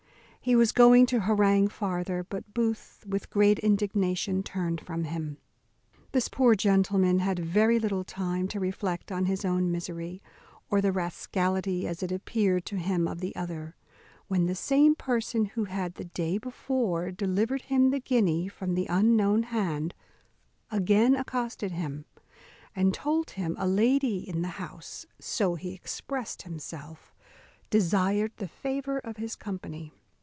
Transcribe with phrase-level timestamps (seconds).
[0.43, 5.37] He was going to harangue farther; but Booth, with great indignation, turned from him.
[6.13, 10.19] This poor gentleman had very little time to reflect on his own misery,
[10.67, 13.75] or the rascality, as it appeared to him, of the other,
[14.29, 18.87] when the same person who had the day before delivered him the guinea from the
[18.87, 19.93] unknown hand,
[20.71, 22.05] again accosted him,
[22.75, 27.13] and told him a lady in the house (so he expressed himself)
[27.69, 29.93] desired the favour of his company.